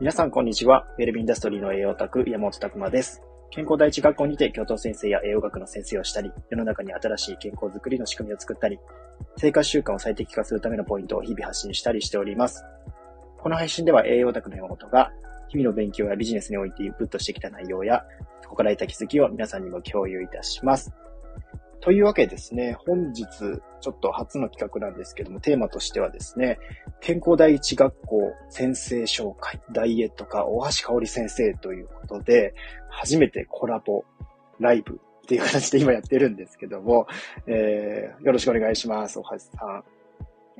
[0.00, 0.86] 皆さん、こんにちは。
[0.96, 3.20] ウェルビンダストリーの栄養オタク、山本拓馬です。
[3.50, 8.78] 健康第一学校にて教頭先生や栄養学の先生をしたり、世の中に新しい健康づくりの仕組みを作ったり、
[9.36, 12.64] 生活習慣を最適化するためのポイントを日々発信したりしております。
[13.42, 15.12] この配信では栄養オタクの山本が、
[15.48, 18.02] 日々の勉強やビジネスにおいてインプットしてきた内容や、
[18.40, 20.94] そこから得た気づきを皆さんにも共有いたします。
[21.80, 26.58] というわけでですね、本日、ちょっと初の企画なんですけども、テーマとしてはですね、
[27.00, 32.54] 健康第一学校先生紹介、ダイエット科大橋香織先生ということで、
[32.90, 34.04] 初めてコラボ
[34.58, 37.06] ライブっていう形で今やってるんですけども、
[37.46, 39.84] えー、よろしくお願いします、大橋さん。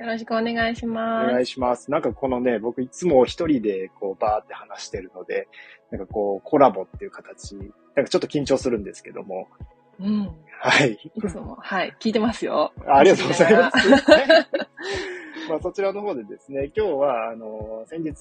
[0.01, 1.33] よろしくお願いしおます。
[1.33, 1.91] 願いします。
[1.91, 5.49] なんかこのね、僕いつも一人でこうバーって話してるので、
[5.91, 9.49] なんかこうコラボっていう形、なんかちょっと緊張するんですけども、
[10.01, 10.31] うん。
[10.63, 10.99] はい。
[11.15, 12.73] いつも、はい、聞いてますよ。
[12.87, 14.11] あありがとうございま走す。
[15.49, 18.13] まあそちらの方でですね、今日は、あの、先日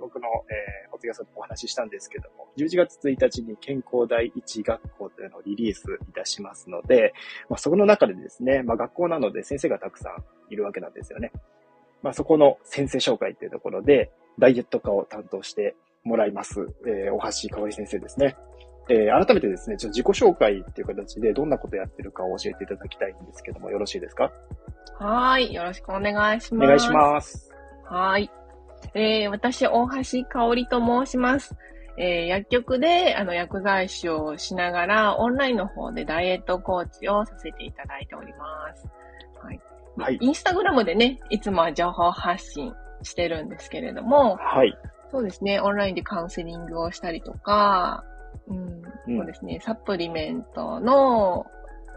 [0.00, 7.14] 僕の、えー、ポッドキャストでお話ししたんですけども、11月1日に健康第一学校というのをリリースいたしますので、
[7.48, 11.32] まあそこの中でですね、まあ学校なので先生がたくさんいるわけなんですよね。
[12.02, 18.36] まあそこの先生紹介っていうところで、ダイエット科を担当してもらいます、えー、大橋香織先生ですね。
[18.88, 24.30] えー改めてですね、ちょっと自己紹介っていう形でどんなことやってるかを教えていただきたいんですけども、よろしいですか？
[24.98, 26.68] はーい、よろしくお願いしおます。
[26.68, 27.52] 願いします。
[27.84, 28.30] はーい。
[28.94, 31.56] えー、私、大橋香織と申します。
[31.96, 38.86] えー、薬局で、あの、薬剤師をしながら、オンラインの方でダイエットコーチをさせていただいております。
[39.42, 39.60] はい。
[39.96, 44.76] はいインスタグラムでね、いつもは情報発信してるんですけれども、はい。
[45.10, 45.60] そうですね。
[45.60, 48.04] オンラインでカウンセリングをしたりとか、
[48.48, 49.60] うん、うんそうですね。
[49.62, 51.46] サプリメントの、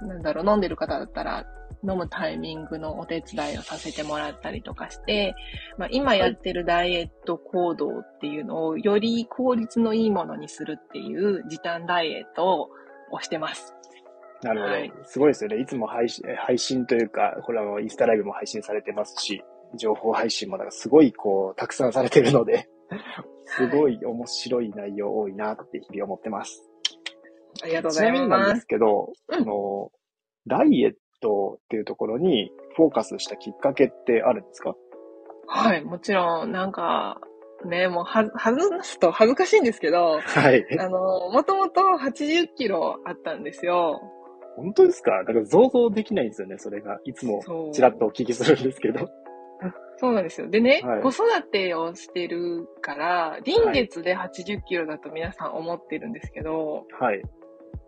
[0.02, 1.46] なんだろう、飲んでる方だったら、
[1.84, 5.36] 飲むタイミングのお手伝いをさせてもらったりとかして、
[5.78, 12.70] まあ、今やってるダイエット行動っていうのをより効率のいいものにするっていう時短ダイエット
[13.12, 13.76] をしてます。
[14.42, 14.74] なるほど。
[14.74, 15.60] はいすごいですよね。
[15.60, 19.44] いつも配信、え配信というか、これはインスタライブも配信されてますし、
[19.76, 22.70] 情報配信もなんかすごいこう、たくさんされてるので、
[23.46, 26.64] すごい面白い内容多いなって日々思ってます。
[27.64, 28.48] ありがとうござちないみになんま。
[28.50, 29.92] ですすけど、うんあの、
[30.48, 34.76] ダイエットっていうところにフォーカスしたきっかけってあるんですか？
[35.48, 37.20] はい、もちろん、なんか、
[37.66, 40.66] ね、もうは、話すと恥ずかしいんですけど、はい。
[40.80, 44.00] あの、もともと80キロあったんですよ。
[44.56, 45.24] 本当ですか？
[45.26, 47.00] だから想像できないんですよね、それが。
[47.06, 47.42] いつも。
[47.74, 49.10] ちらっとお聞きするんですけど。
[49.98, 50.50] そうなんですよ。
[50.50, 57.22] でね、はい子育てをしてるから、臨月で80キロだと皆さん思ってるんですけど、はい。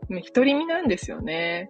[0.10, 1.70] ね独り身なんですよね。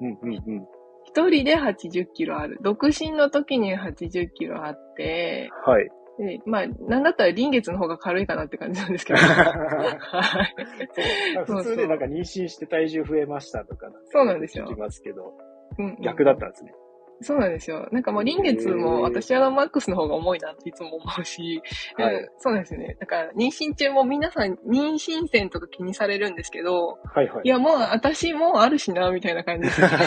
[0.00, 0.66] うんうんうん。
[1.04, 2.58] 一人で80キロある。
[2.60, 5.88] 独身の時に80キロあって、はい。
[6.18, 9.18] でまあ、なんだったら臨月の方が軽いかなって感じなんですけど。
[9.22, 11.44] はい。
[11.46, 15.34] 普通でなんか妊娠して体重増えましたとかそうなんですよ聞きますけど、
[15.78, 16.72] うんうん逆だったんですね。
[17.20, 17.88] そうなんですよ。
[17.90, 21.62] なんかもう臨月も私はマックスの方が重いなっていつも思うし、
[21.96, 22.96] はいうんそうなんですよね。
[23.00, 27.42] だから妊娠中も皆さん妊娠線とか気にされるんですけど、はいはい。
[27.44, 29.80] いやもう私もうあるしな、みたいな感じです。
[29.82, 29.98] なる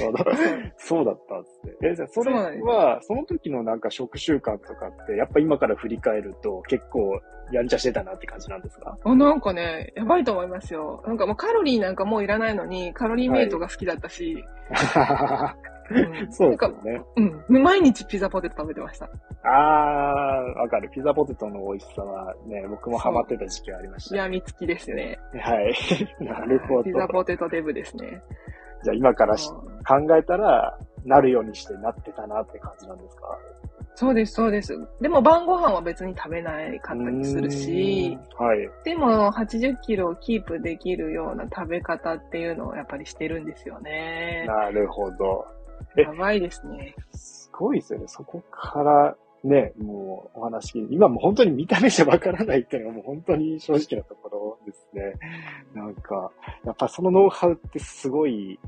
[0.00, 0.24] ほど。
[0.76, 1.90] そうだったんですね。
[1.90, 7.20] え、じゃあそれは、その時のなんか食習慣とかって、やっぱ今から振り返ると結構
[7.54, 8.96] やんちゃしてたなって感じなんですか？
[9.04, 11.02] あなんかね、やばいと思いますよ。
[11.06, 17.02] なんかもうカロリーなんかもういらないのに、カロリーメイトが好きだったし、うんそうですね。
[17.48, 17.62] うん。
[17.62, 19.04] 毎日ピザポテト食べてました。
[19.42, 20.88] あー、わかる。
[20.90, 24.16] ピザポテトの美味しさはね、僕もハマってた時期はありました。
[24.16, 25.18] やみつきですね。
[25.38, 25.74] はい。
[26.24, 26.84] なるほど。
[26.84, 28.22] ピザポテトデブですね。
[28.82, 33.38] じゃあ今から考えたら、なるようにしてなってたなって感じなんですか？
[33.96, 34.76] そうです、そうです。
[35.00, 38.68] でも晩ご飯は別に食べないかったりするし、はい。
[38.84, 44.44] でも80キロをキープできるような食べ方っていうのをやっぱりしてるんですよね。
[44.48, 45.46] なるほど。
[45.96, 46.94] えやばいですね。
[47.12, 48.06] すごいですよね。
[48.08, 55.14] そこからね、もうお話聞いて、今もう本当に見た目じゃわからないっていうのがもう本当に正直なところですね。
[55.74, 56.32] なんか、
[56.64, 58.58] やっぱそのノウハウってすごい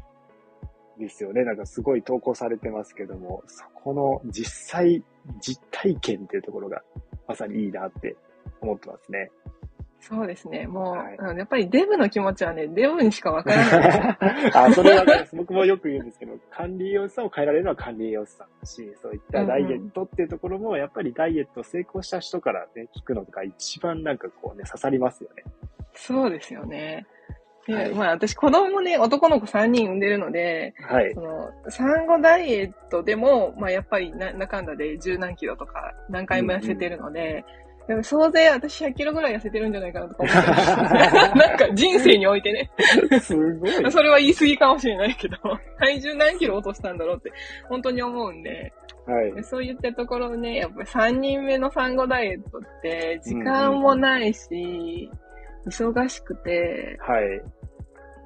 [0.98, 1.44] ですよね。
[1.44, 5.02] なんかすごい投稿されてますけども、そこの実際、
[5.40, 6.82] 実体験っていうところが
[7.26, 8.16] まさにいいなって
[8.60, 9.30] 思ってますね。
[10.08, 10.68] そうですね。
[10.68, 14.52] もう、はいやっぱりデブの気持ちはね、デブにしかわからない。
[14.54, 15.34] あ、それはす。
[15.34, 25.42] 僕もよく言うんですけど、管理栄養士さんを変えられるのは管理栄養士さんだし、そういったダイエットっていうところも、やっぱりダイエット成功した人からね、聞くのが一番なんかこうね、刺さりますよね。
[25.94, 27.06] そうですよね。
[27.66, 31.20] で、はいまあ私子供ね、男の子3人産んでるので、はいそ。
[31.20, 37.44] の、産後ダイエットでも、まあやっぱりな、中んだで十何キロとか何回も痩せてるので、
[37.88, 41.36] でも総勢私100キロぐらい痩せてるんじゃないかなとか思ってます。
[41.38, 42.70] なんか人生においてね。
[43.20, 43.70] すごい。
[43.90, 45.36] それは言い過ぎかもしれないけど、
[45.78, 47.32] 体重何キロ落としたんだろうって
[47.68, 48.72] 本当に思うんで、
[49.06, 49.32] はい。
[49.34, 55.08] でそういったところね、やっぱり3人目の産後ダイエットって時間もないし、
[55.66, 57.42] 忙しくて、はい。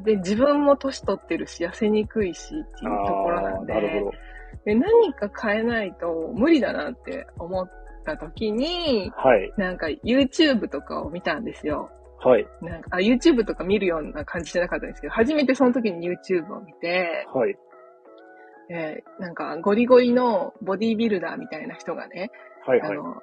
[0.04, 2.62] で、自分も年取ってるし、痩せにくいしっていう
[3.06, 4.10] ところなんで、なるほ
[4.64, 7.70] で何か変えないと無理だなって思っ
[8.04, 9.16] た時に、ど。
[9.16, 9.52] はい。
[9.56, 11.90] なんか YouTube とかを見たんですよ。
[12.22, 12.46] はい。
[12.60, 17.56] なんか、あ、YouTube とか見るような感じじゃなかったんですけど、初めてその時に YouTube を見て、はい。
[18.68, 22.30] えーなんか、ゴリゴリのボディービルダーみたいな人がね、
[22.66, 22.80] はい。
[22.80, 22.90] はい。
[22.90, 23.22] あの、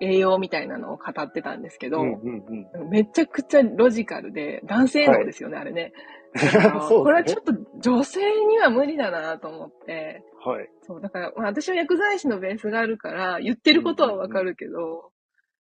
[0.00, 2.88] 栄養みたいなのを語ってたんですけど、うんうんうん。
[2.90, 5.92] めちゃくちゃロジカルで、男性脳ですよね、あれね。
[6.36, 10.68] あのそうですねこれはちょっと女性には無理だなと思って、はい。
[10.82, 15.10] そう、だから、まあ、私は薬剤師のベースがあるから、言ってることはわかるけど、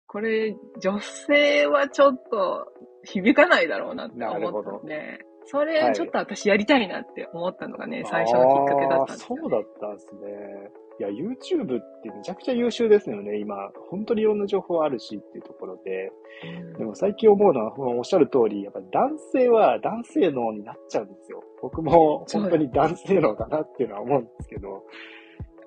[0.07, 2.67] これ、女性はちょっと
[3.03, 9.41] 響かないだろうなって思ったんで、そはいれちょっと私やりたいなって思ったのがね、最初のきっかけだったんですよ、ね。
[9.41, 10.71] そうだったんですね。
[11.01, 13.55] いや、YouTube ってめちゃくちゃ優秀ですよね、今。
[13.89, 16.11] 本当にいろんな情報あるしっていうところで。
[16.45, 21.43] うんでも最近思うのは、まあおっしゃる通り、やっぱ男性は男性脳になっちゃうんですよ。
[21.61, 24.75] 僕も本当に男性脳だなっていうのは思うんですけど、や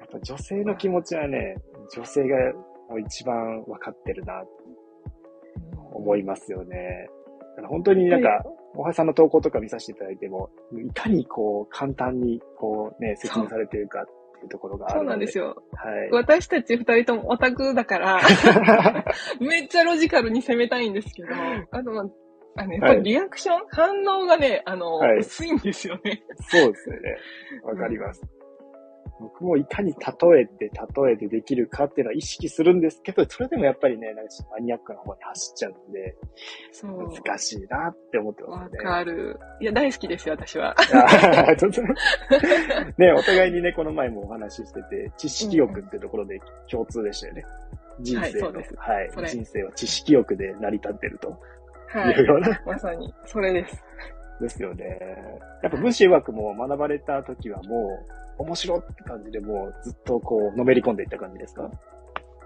[0.07, 1.57] っぱ女性の気持ちはね、
[1.97, 2.53] 女性が
[2.89, 4.45] もう一番分かってるな、
[5.93, 7.09] 思いますよね。
[7.57, 8.45] だから本当になんか、
[8.77, 14.05] おはさんの投稿とか見させていただいても、いかにこう、簡単にこうね、説明されてるか
[14.44, 15.00] いうところがある。
[15.00, 15.64] そうなんですよ。
[15.73, 16.11] はい。
[16.12, 18.20] 私たち二人ともオタクだから、
[19.41, 21.29] めっちゃロジカルに攻めたいんですけど、
[21.70, 22.11] あの、
[22.56, 26.23] あの、やっぱりリアクション、反応がね、あの、はい薄いんですよね。
[26.49, 27.17] そうですよね。
[27.64, 28.23] わかります。
[29.20, 29.99] 僕もいかに例
[30.40, 36.16] えて、例えてできるかっていうのは意識するんですけど、それでもやっぱりね、なんかマニアックな方に走っちゃうんで、
[36.72, 37.12] そう。
[37.12, 38.78] 難しいなって思ってまわすね。
[38.78, 39.38] かる。
[39.61, 40.75] いや、大好きですよ、私は。
[42.99, 47.44] ね、お互いにね、この前もお話ししてて、知識欲ってところで共通でしたよね。
[48.00, 48.52] 人生の、は
[49.02, 51.38] いはい人生は知識欲で成り立ってると
[51.88, 52.26] はいいう。
[52.26, 53.84] ような、まさに、それです。
[54.40, 54.99] ですよね。
[55.62, 61.71] やっぱ文章学も学ばれた時はもう、面白って感じでもうずっとこう、のめり込んでいった感じですか？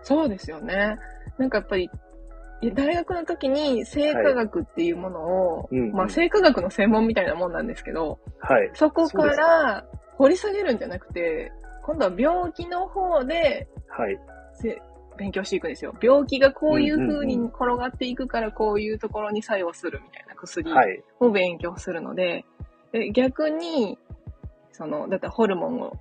[0.02, 0.99] そうですよね。
[1.38, 1.90] なんかやっぱり、
[2.75, 8.70] 大学の時に生化学っていうものを、うんうんまあ生化学の専門みたいなもんなんですけど、はい。
[8.75, 9.85] そこから
[10.17, 11.52] 掘り下げるんじゃなくて、
[11.85, 14.19] 今度は病気の方ではい。
[14.55, 14.82] せ
[15.17, 15.94] 勉強していくんですよ。
[16.00, 21.02] 病気がこういう風に転がっていくからこういうところに作用するみたいな薬はい。
[21.20, 22.44] を勉強するので、
[22.93, 23.99] で逆に、
[24.78, 25.92] その、だってホルモンを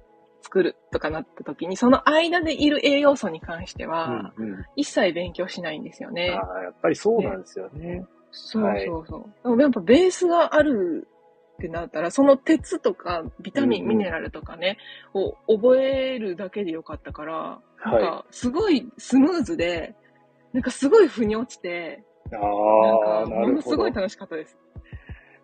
[0.41, 4.65] 作るとかなった時に、その間でいる栄養素に関しては、うんうん。
[4.75, 6.39] 一切勉強しないんですよね。
[6.39, 8.05] ああ、やっぱりそうなんですよね。
[8.31, 9.49] そうそうそう。
[9.49, 11.07] でもやっぱベースがある
[11.55, 14.77] ってなったら、その鉄とかビタミン、うんうんミネラルとかね、
[15.13, 19.95] を覚えるだけでよかったから、なんはかすごいスムーズで、
[20.53, 22.35] なんかすごい腑に落ちて、い。
[22.35, 23.91] あなんあ、ものすごい。
[23.91, 24.57] 楽しかったです。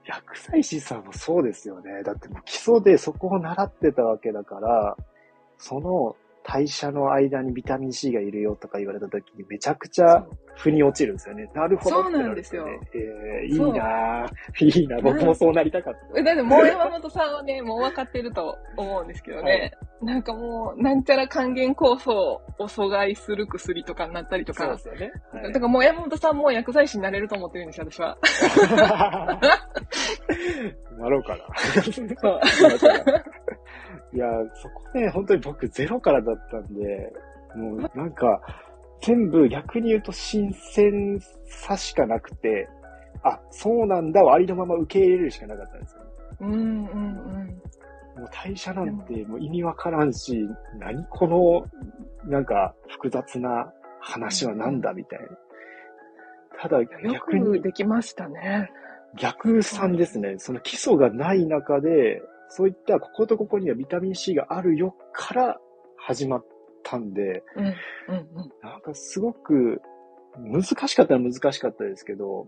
[0.05, 2.03] 薬剤師さんもそうですよね。
[2.03, 4.97] だってもう基礎でそこを習ってたわけだから、
[5.57, 10.25] その代謝の間にビタミン C がいるよとか言われた時にめちゃくちゃ
[10.55, 11.49] 腑に落ちるんですよね。
[11.55, 12.67] なるほどってそうなんですよ。
[12.93, 14.65] えー、いいなぁ。
[14.65, 16.19] いいな僕もそうなりたかった。
[16.19, 19.71] えだってもう山本さんはね、もう分かってると思うんですけどね。
[20.01, 24.81] なんかもう、なんちゃら還元酵素を阻害する薬とかになったりとかそうで。
[24.81, 25.11] すよね。
[25.31, 28.17] はいだからもう山本さんも薬剤師になれると思ってるんですよ、私は。
[30.99, 31.45] なろうかな。
[34.13, 37.13] いや、そこね、本当に僕ゼロからだったんで、
[37.55, 38.41] もうなんか、
[39.01, 42.69] 全部逆に言うと新鮮さしかなくて、
[43.23, 46.01] あ、そうなんだをありのまま受け入れるしかなかったんですよ。
[46.41, 47.61] うんうんうん。
[48.15, 50.47] もう代謝なんてもう意味わからんし、
[50.79, 55.27] 何この、なんか複雑な話はなんだみたいな。
[56.59, 58.71] ただよ逆にくできましたね。
[59.17, 60.35] 逆算ですね。
[60.37, 62.21] その基礎がない中で、
[62.55, 65.57] そういったこことここにはビタミン C があるよから
[65.97, 66.45] 始まっ
[66.83, 67.75] たんで、うんうんうん。
[68.61, 69.81] なんかすごく
[70.37, 72.47] 難しかったら難しかったですけど、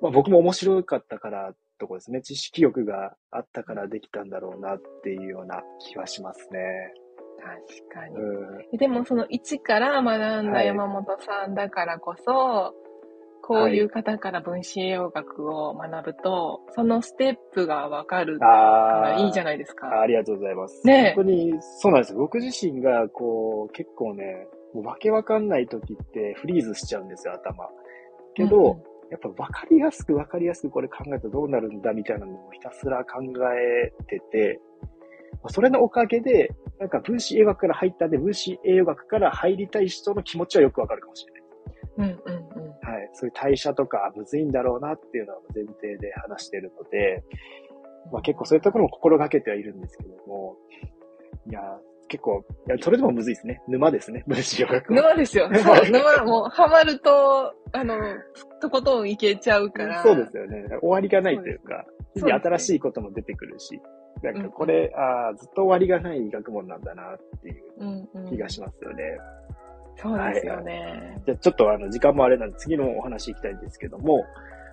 [0.00, 2.20] まあ僕も面白かったからとこですね。
[2.20, 6.58] 知識欲があったからできたんだろうなっていうような気はしますね。
[7.40, 8.16] 確かに。
[8.16, 8.78] うん。
[8.78, 12.74] でもその一から学んだはい山本さんだからこそ、
[13.42, 18.46] こういう方から分子栄養学を学ぶと、そのステップがわかるか。
[18.46, 19.88] らいいじゃないですか。
[19.88, 20.86] あありがとうございます。
[20.86, 22.18] ねえ本当に、そうなんですよ。
[22.20, 27.68] 僕自身が、こう、結構ね、もうわけわかんない時ってフリーズしちゃうんですよ、頭。
[28.34, 28.82] けど、うんうん
[29.12, 33.20] やっぱ分かりやすく分かりやすくこれ考えたらどうなるんだみたいなのをひたすら考
[33.54, 34.58] えてて、
[35.32, 36.48] まあそれのおかげで、
[36.80, 41.42] なんか分子栄養学から入ったんで、分子栄養学から入りたい人の気持ちはよくわかるかもしれない。
[41.98, 42.41] うんうん。
[43.12, 47.24] そういう代謝とかむずいんだろうなっていうのは前提で話してるので、
[48.12, 50.56] まあ結構そういうところも心がけてはいるんですけども、
[51.48, 51.60] いや、
[52.08, 53.62] 結構、いや、それでもむずいですね。
[53.68, 54.22] 沼ですね。
[54.26, 54.96] 分子栄養学は。
[55.00, 55.48] 沼ですよ。
[55.56, 57.96] そう、沼、もう、ハマると、あの、
[58.60, 60.02] とことんいけちゃうから。
[60.02, 60.66] そうですよね。
[60.80, 63.80] 終わりがないというか、そうですね日々新しいことも出てくるし、
[64.22, 68.28] なんかこれ、ああ、ずっと終わりがない学問なんだなっていううんうん。
[68.28, 69.18] 気がしますよね。
[69.96, 71.20] そうですよね。
[71.26, 74.24] じゃあちょっとあの、時間もあれなんで、次のお話行きたいんですけども、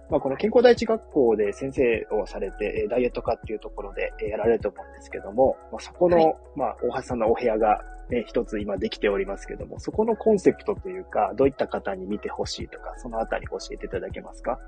[0.09, 14.59] まあ、この健康第一学校で先生をされて、えーダイエット科っていうところでえーやられると思うんですけども、まあ、そこの、はいまあ、大橋さんのお部屋がね、一つ今できておりますけども、そこのコンセプトというか、どういった方に見てほしいとか、そのあたり教えていただけますか？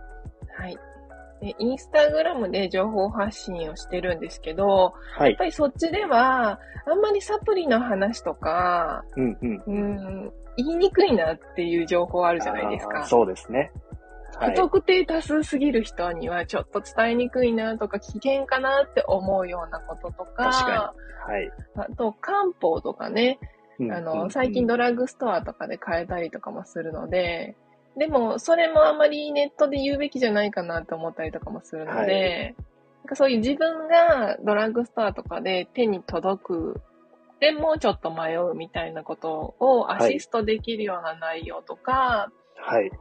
[0.55, 0.77] はい。
[1.41, 5.31] でインスタグラムで情報発信をしてるんですけど、はい。
[5.31, 9.63] やっぱりそっちでは、あんまりサプリの話とか、うんうん。
[9.65, 13.05] うん、言いにくいなっていう情報あるじゃないですか。
[13.05, 13.71] そうですね。
[14.37, 14.51] はい。
[14.51, 20.93] 不特定多数すぎる人にはちょっと伝えにくいなとか危険かなって思うようなこととか、確か
[21.27, 21.51] はい。
[21.75, 23.39] あと漢方とかね、
[23.79, 27.55] あの、ん最近ドラッグストアとかで買えたりとかもするので、
[27.97, 32.71] でも、それもあまりネットで言うべきじゃないかなって思ったりとかもするので、はい
[33.01, 36.81] なんかそういう自分がドラッグストアとかで手に届く、
[37.39, 42.91] でもちょっと迷うみたいなことをアシストできるような内容とか、はい。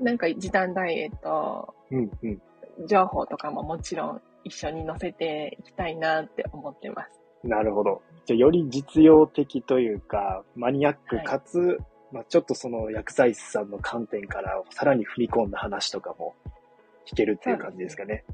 [0.00, 2.86] なんか時短ダイエットうんうん。
[2.88, 7.20] 情報とかももちろん一緒に載せていきたいなって思ってます。
[7.44, 8.02] なるほど。
[8.26, 11.78] じゃあより実用的というか、マニアックかつ、
[12.12, 16.34] まあちょっとその薬剤師さんの観点からさらに踏み込んだ話とかも
[17.06, 18.24] 聞けるっていう感じですかね。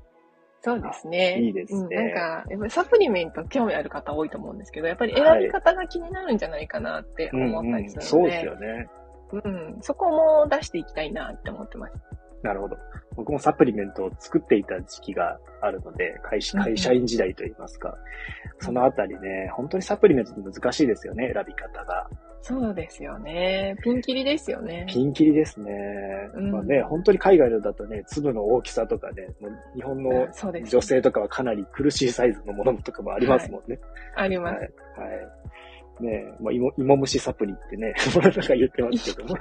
[0.65, 1.43] そうですね。
[1.43, 8.89] いいですねうん、なんか、やっぱりサプリメント興味ある方多いと思うんですけど、やっぱり選び方が気になるんじゃないかなって思ったりするので、そうですよね。
[9.33, 11.95] うん、そこも出していきたいなって思ってます。
[12.45, 12.77] なるほど。
[13.17, 17.97] 僕もサプリメントを作っていた時期があるので、会社会社員時代といいますか、
[18.61, 22.09] そのあたりね、本当にサプリメントって難しいですよね、選び方が。
[22.43, 23.75] そうですよね。
[23.83, 24.85] ピンキリですよね。
[24.87, 25.73] ピンキリですね。
[26.35, 29.29] うんまあね、本当に海外のだとね、粒の大きさとかね、
[29.75, 30.29] 日本の。
[30.69, 33.79] 女性とかはかなり苦しいサイズのものとかもありますもんね。
[34.15, 34.57] あります。
[35.01, 35.09] はい。
[35.09, 35.29] はい。
[36.01, 39.37] ねえ、まあ、芋、芋虫サプリってね、 なんか言ってますけども。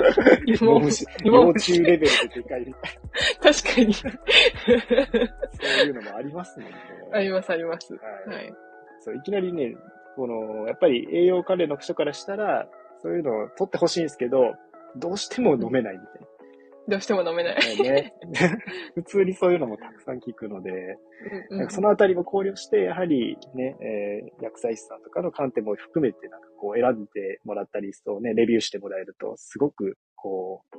[0.46, 3.88] 芋虫、芋芋虫虫レベルででかいみたい確かに。
[3.88, 6.78] な、そういうのもありますもんね。
[7.12, 7.94] あります、あります。
[7.96, 8.54] はいはい。
[9.00, 9.76] そう、いきなりね、
[10.16, 12.68] この、やっぱり栄養関連の人からしたら、
[13.02, 14.54] そういうのを取ってほしいんですけど、
[14.96, 16.28] どうしても飲めないみたい
[16.88, 17.78] どうしても飲めない。
[17.78, 17.84] な。
[17.84, 18.14] ね、
[18.96, 20.98] 普通にそういうのもたくさん聞くので、
[21.50, 30.78] うんなんかそのあたりも考慮して、やはりね、えー薬剤師さんとかの観点も含めて、なんかこう選んでもらったリストをね、レビューしてもらえると、すごくこう、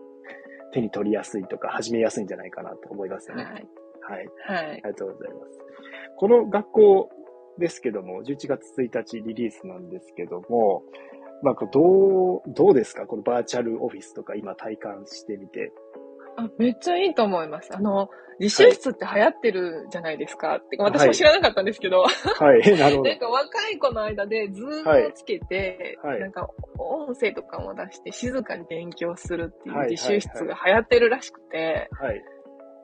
[0.72, 3.44] 手に取りやすいとか、始めやすいんじゃないかなと思いますよね。
[3.44, 3.68] はい。
[4.02, 4.28] はい。
[4.46, 4.74] はいあ。
[4.76, 5.58] りがとうございます。
[6.16, 7.10] この学校
[7.58, 10.82] ですけども、11月1日リリースなんですけども、
[11.42, 13.06] なんかどう、どうですか？
[13.06, 15.72] このバーチャルオフィスとか今体感してみて。
[16.36, 17.70] あ、めっちゃいいと思います。
[17.76, 18.08] あの、
[18.40, 20.58] 自習室って流行ってるじゃないですか。
[20.58, 22.08] てか私も知らなかったんですけど、は
[22.58, 23.08] い、 なるほど。
[23.10, 23.18] なん。
[23.20, 26.12] か若い子の間で Zoom をつけて、はい。
[26.14, 26.48] はいなんか
[26.78, 29.90] 音声とかも出して静かに勉強するっていうはい。
[29.90, 32.24] 自習室が流行ってるらしくて、はい。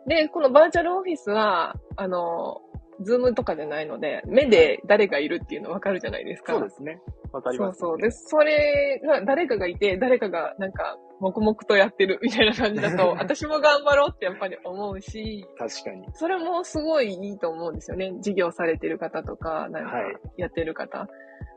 [0.07, 2.61] で、このバーチャルオフィスは、あの、
[3.02, 6.54] Zoom とかじゃないので、目で誰がいるっていうのわかるじゃないですか。
[6.54, 7.00] そうですね。
[7.33, 7.99] わかります、そうそう。
[7.99, 16.07] で、それが、誰かがいて、誰かがなんか、黙々とやってるみたいな感じだと、 私も頑張ろうってやっぱり思うし、確かに。
[16.14, 18.12] それもすごいいいと思うんですよね。
[18.19, 21.09] 授業されてる方とか、なんかはい、やってる方。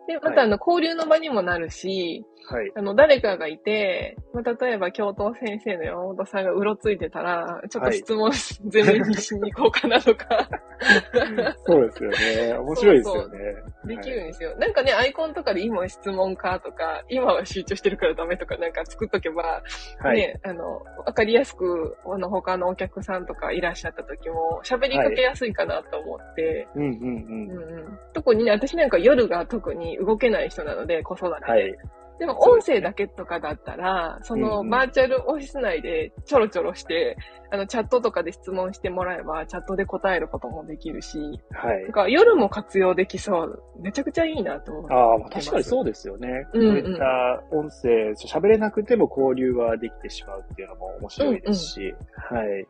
[0.07, 2.71] で、またあの、交流の場にもなるし、はい。
[2.75, 8.31] あの、誰かがいて、まあ、例えば教頭先生の山本さんがうろついてたら、ちょっと質問、
[8.67, 10.49] 全面にしに行こうかなとか、
[11.65, 12.57] そうですよね。
[12.57, 13.39] 面白いですよね。
[13.85, 14.57] できるんですよ。
[14.57, 19.63] なんかね、アイコンとかで今は質問かとか、今は集中してるからダメとかなんか作っとけば、
[19.99, 20.17] はい。
[20.17, 27.99] ね、あの、わかりやすく、あの、他のお客さんとかいらっしゃった時も、喋りかけやすいかなと思って、うんうんうんうん。
[28.13, 31.51] 特にね、私なんか夜が特に動けない人なので、子育てで。
[31.51, 31.75] はい。
[32.19, 37.17] でも音声だけとかだったら、そのうんうんバーチャルオフィス内でちょろちょろして、
[37.51, 41.17] あのチャットとかで質問してもらえば、チャットで答えることもできるし、
[41.51, 41.91] はいなん。
[41.91, 43.63] か夜も活用できそう。
[43.81, 44.93] めちゃくちゃいいなと思って。
[44.93, 46.45] ああ、まあ確かにそうですよね。
[46.53, 52.67] こううんうんいった音声、喋れなくても交流はできてしまうっていうのも面白いですし、はい。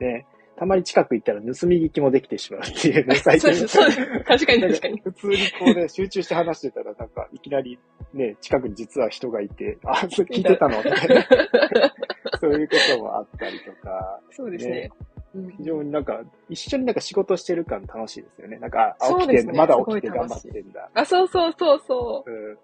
[0.00, 0.26] ね、
[0.56, 3.54] たまに近く行ったら盗み聞きもできてしまうっていうね、 最近。
[3.54, 4.24] そうです、そう。
[4.24, 5.00] 確かに確かに。
[5.00, 7.78] 普通にこうね、集中して話してたら、なんか、いきなり
[8.14, 11.26] ね、近くに実は人がいて、あ、それ聞いてたのみたいな。
[12.40, 14.90] そういうこともあったりとか、そうですねね。
[15.34, 18.56] うん非常になんか、一緒になんか仕事してる感楽しいですよね。
[18.58, 20.88] なんか、あ、起きてんだ、ねまだ起きて頑張ってんだ。
[20.94, 22.58] あ、そうそうそうそうん。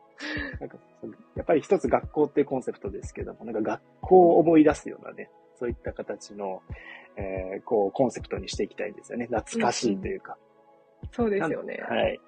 [0.58, 0.78] なんか、
[1.36, 6.62] やっぱり一つ学校ってコンセプトですけども、なんか学校を思い出すようなね、そういった形の、
[7.16, 9.26] えー、こう、コンセプトにしていきたいんですよね。
[9.26, 10.36] 懐かしいというか。
[11.02, 11.06] う。
[11.14, 11.82] そうですよね。
[11.88, 12.20] はい。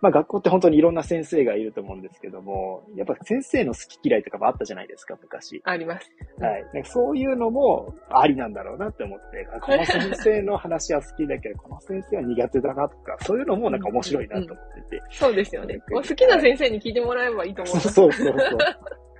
[0.00, 5.60] まあ学校って本当にいろんな先生がいると思うんですけども、やっぱ先生の好き嫌いとかもあったじゃないですか、昔。
[5.64, 6.10] あります。
[6.38, 6.64] はい。
[6.72, 15.02] なんかそういうのもありなんだろうなって思って、あこの 先生の話は好きだけど、この先生は苦手だなとか、そういうのもなんか面白いなと思ってて。
[15.10, 15.78] そうですよね。
[15.92, 17.92] お好きな先生に聞いてもらえばいいと思います。
[17.92, 18.58] そうそうそう。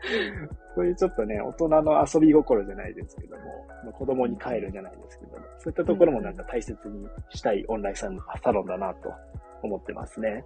[0.74, 3.42] そういうちょっとね、大人の遊び心じゃないですけども、
[3.84, 8.10] まあ子供に帰るじゃないですけども、そういったところもなんか大切にしたいオンラインサ
[8.42, 9.12] サロンだなと
[9.62, 10.44] 思ってますね。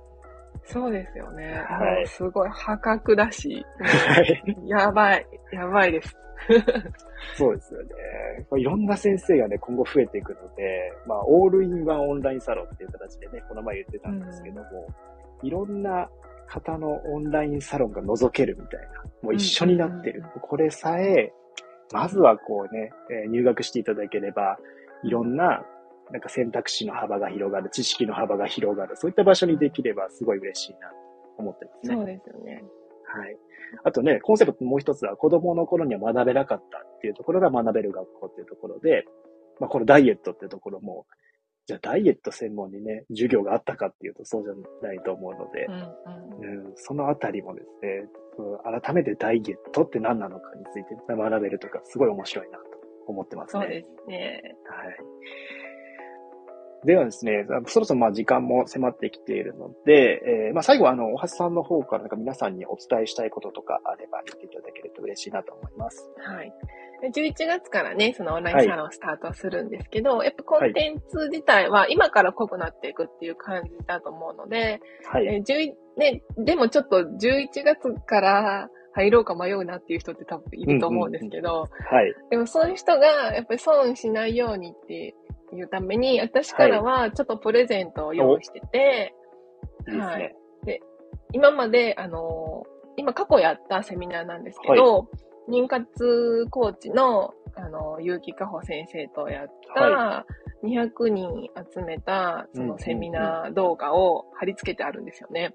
[0.62, 1.64] そうですよね。
[1.68, 4.68] はいすごい破格だし、はい。
[4.68, 6.16] やばい、やばいです。
[7.36, 7.88] そうですよね。
[8.56, 14.86] いろんな先生がね、今後増えていくので、まあ、オールインワンオンラインサロンっていう形でね、この前言ってたんですけども、
[15.42, 16.08] いろんな
[16.46, 20.22] 方のオンラインサロンが覗けるみたいな、もう一緒になってる。
[20.34, 21.32] うんこれさえ、
[21.92, 24.58] まずはこうね、えー入学していただければ、
[25.02, 25.64] いろんな、
[26.10, 30.94] なんか選択肢の幅が広がる、知識の幅が広がる、そういった場所にできればすごい嬉しいなと
[31.38, 31.96] 思ってますね。
[31.96, 32.64] そうですよね。
[33.06, 33.36] はい。
[33.82, 39.04] あとね、コンセプトもう一つは子供の頃には学べなかったっていうところが学べる学校っていうところで、
[39.60, 41.06] まあこのダイエットっていうところも、
[41.66, 48.24] じゃあダイエット専門にね、授業があったかっていうとそうじゃないと思うのでう、んうんうん、そのあたりもですね、うん
[48.82, 49.42] 改めてダイエッ
[49.72, 52.64] トって何なのかについて学べるとか、すごい面白いなと
[53.06, 53.62] 思ってますね。
[53.62, 54.42] そうですね。
[54.66, 54.96] はい。
[56.84, 66.10] ではですね、そろそろまあ時間も迫ってきているので、えーまあ最後はあの、大橋さんの方からなんか皆さんにお伝えしたいこととかあれば言っていただけると嬉しいなと思います。
[66.18, 66.52] はい。
[67.00, 75.26] で11月からね、そのオンラインサロンスタートするんですけど、やっぱコンテンツ自体は今から濃くなっていくっていう感じだと思うので、はい。
[75.26, 82.14] えー11ね、でもちょっと11月から入ろうか迷うなっていう人って多分いると思うんですけど、はい。
[82.30, 85.14] でもそういう人がやっぱり損しないようにって
[85.54, 89.14] いうために、私からはちょっとプレゼントを用意してて、
[89.88, 90.80] いいで。
[91.32, 95.08] 今まで、あのー今過去やったセミナーなんですけど、
[95.48, 100.26] 妊活コーチの、あのー、結城かほ先生とやった、
[100.62, 105.54] 200人集めた、そのセミナー動画を貼り付けてあるんですよね。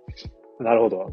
[0.59, 1.11] なるほど。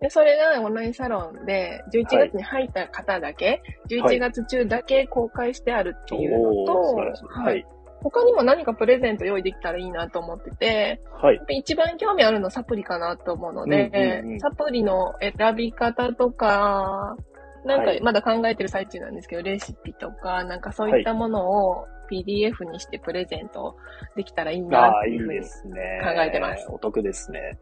[0.00, 7.24] で、それがオンラインサロンで、11月に入った方だけ、11月中だけ公開してあるっていうのと、おー素晴らしい。
[7.26, 7.66] はい。
[8.10, 11.40] 他にも何かプレゼント用意できたらいいなと思ってて、はい。
[11.58, 17.16] 一番興味あるのはサプリかなと思うので、うんうんうんサプリの選び方とか、
[17.64, 23.76] なんかはいまだ考えてる最中なんですけど、レシピとか、なんかそういったものを PDF にしてプレゼント
[24.14, 25.40] できたらいいなっていうふうに。
[25.40, 27.58] 考えてますお得ですね。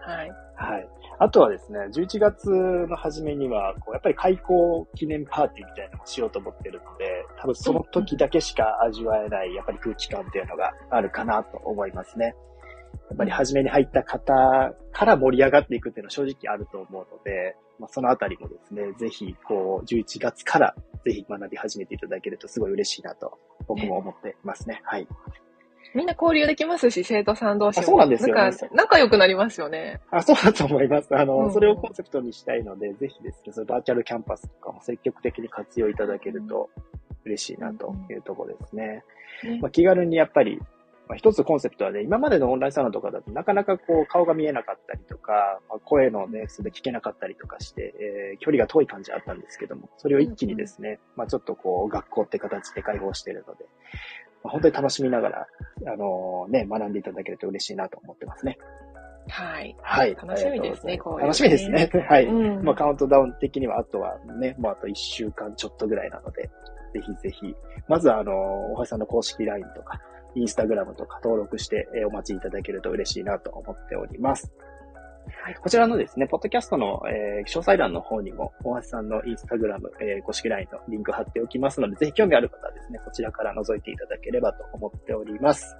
[0.00, 0.30] はい。
[0.54, 0.88] はい。
[1.20, 12.36] あとはですね、11月の初めには、こうやっぱり開校記念パーティーみたいなのをしようと思ってるので、多分その時だけしか味わえない、やっぱり空気感っていうのがあるかなと思いますね。
[13.10, 24.80] やっぱり初めに入った方から盛り上がっていくっていうのは正直あると思うので、まあ、そのあたりもですね、ぜひ、こう、11月からぜひ学び始めていただけるとすごい嬉しいなと、僕も思っていますね。
[24.84, 25.08] はい。
[25.94, 27.82] みんな交流できますし、生徒さん同士も。
[27.82, 30.00] あそうなんですよね仲良くなりますよね。
[30.10, 31.14] あ、そうだと思います。
[31.16, 36.68] あの、うんうんそれをコンセプトにしたいので、ぜひですね、そのバーチャルキャンパスとかも積極的に活用いただけると
[37.24, 39.02] 嬉しいなというところですね。
[39.44, 40.60] ねまあ、気軽にやっぱり、
[41.08, 53.64] まあ、一つコンセプトはね、今までのオンラインサロンとかだとなかなかこう顔が見えなかったりとか、まあ、声のね、素で聞けなかったりとかして、えー距離が遠い感じあったんですけども、それを一気にですね、まあちょっとこう学校って形で開放しているので、
[54.44, 55.46] まあ、本当に楽しみながら、
[55.86, 58.58] あのね、学んでいただけると嬉しいなと思ってますね。
[59.28, 59.76] はい。
[59.82, 60.14] はい。
[60.14, 61.90] 楽しみですねこういうね楽しみですね。
[62.08, 62.26] はい。
[62.26, 66.50] うんまあカウントダウン的にはあとはね、もうあと1週間ちょっとぐらいなので、
[66.94, 67.54] ぜひぜひ、
[67.86, 70.00] まずはあの、大橋さんの公式 LINE とか、
[70.34, 74.52] インスタグラムとか登録して、えーお待ちいただけると嬉しいなと思っております。
[75.42, 85.76] はいこちらのですね、ポッドキャストの、えー詳細欄の方にも、大橋さんのインスタグラム、えー公式 LINE のリンク貼っておきますので、ぜひ興味ある方はですね、こちらから覗いていただければと思っております。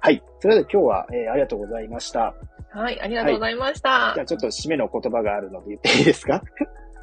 [0.00, 0.22] はい。
[0.40, 2.34] それでは今日は、えーありがとうございました。
[2.72, 4.12] はい、ありがとうございました。
[4.14, 6.42] じゃあちょっと締めの言葉があるので言っていいですか？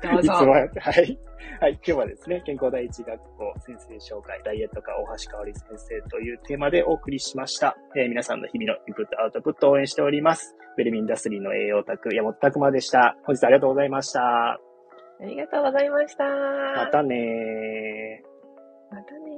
[0.01, 0.19] どうぞ。
[0.19, 1.19] いつもは、はい。
[1.59, 1.73] はい。
[1.73, 7.77] 今日はですね、健康第一学校先生紹介、ダイエット科大橋香織先生というテーマでお送りしました。
[7.95, 10.55] えー皆さんの日々のインプット、アウトプットを応援しております。
[10.77, 13.17] ウェルミンダストリーの栄養卓、山本拓馬でした。
[13.23, 14.21] 本日はありがとうございました。
[14.53, 14.59] あ
[15.21, 16.25] りがとうございました。
[16.25, 18.95] またねー。
[18.95, 19.36] またね